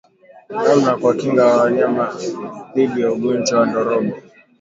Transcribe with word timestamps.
Namna 0.63 0.89
ya 0.91 0.97
kuwakinga 0.99 1.43
wanyama 1.57 2.05
dhidi 2.75 3.01
ya 3.01 3.11
ugonjwa 3.11 3.59
wa 3.59 3.65
ndorobo 3.67 4.11